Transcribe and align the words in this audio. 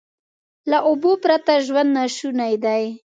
له 0.69 0.77
اوبو 0.87 1.11
پرته 1.23 1.53
ژوند 1.65 1.89
ناشونی 1.97 2.53
دی. 2.63 2.83